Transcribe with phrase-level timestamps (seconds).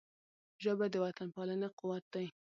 [0.63, 2.27] ژبه د وطنپالنې قوت دی